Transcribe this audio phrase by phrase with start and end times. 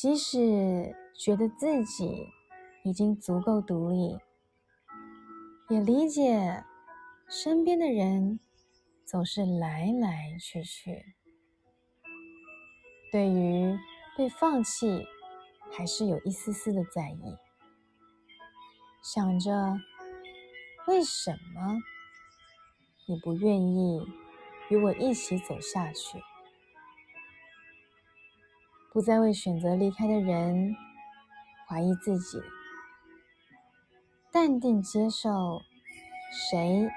[0.00, 2.26] 即使觉得自己
[2.84, 4.16] 已经足够独立，
[5.68, 6.64] 也理解
[7.28, 8.40] 身边的人
[9.04, 11.04] 总是来来去去，
[13.12, 13.78] 对于
[14.16, 15.04] 被放弃，
[15.70, 17.36] 还是有一丝丝的在意，
[19.02, 19.76] 想着
[20.88, 21.78] 为什么
[23.06, 24.00] 你不愿意
[24.70, 26.18] 与我一起走下去。
[28.92, 30.74] 不再为选择离开的人
[31.68, 32.42] 怀疑自己，
[34.32, 35.62] 淡定接受
[36.32, 36.90] 谁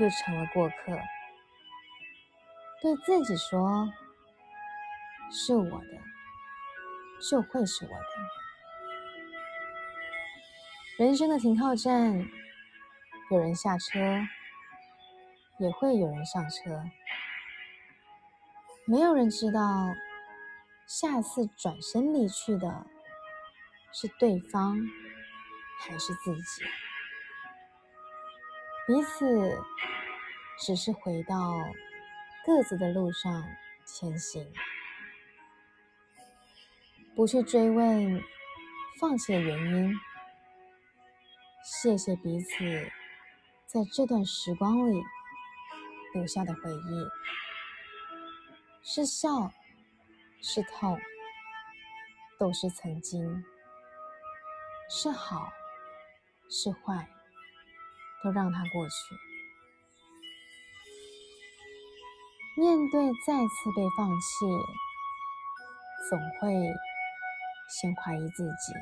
[0.00, 0.98] 又成了过客，
[2.80, 3.86] 对自己说
[5.30, 6.00] ：“是我的，
[7.30, 7.96] 就会是我的。”
[11.04, 12.26] 人生的停靠站，
[13.30, 14.00] 有人下车，
[15.58, 16.82] 也会有人上车，
[18.86, 19.60] 没有人知道。
[20.86, 22.86] 下次转身离去的
[23.92, 24.78] 是对方
[25.80, 26.64] 还是自己？
[28.86, 29.58] 彼此
[30.58, 31.54] 只是回到
[32.44, 33.44] 各自的路上
[33.86, 34.52] 前行，
[37.16, 38.22] 不去追问
[39.00, 39.94] 放弃的原因。
[41.64, 42.90] 谢谢彼此
[43.66, 45.02] 在这段时光里
[46.12, 47.08] 留下的回忆，
[48.82, 49.50] 是笑。
[50.46, 51.00] 是痛，
[52.38, 53.42] 都是曾经；
[54.90, 55.50] 是好，
[56.50, 57.08] 是坏，
[58.22, 58.94] 都让它过去。
[62.60, 64.44] 面对再次被放弃，
[66.10, 66.52] 总会
[67.70, 68.74] 先怀疑自己。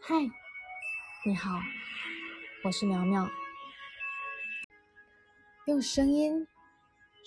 [0.00, 0.14] 嗨，
[1.26, 1.60] 你好，
[2.64, 3.28] 我是苗苗，
[5.66, 6.48] 用声音。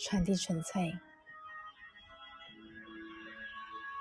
[0.02, 0.98] 传递纯粹。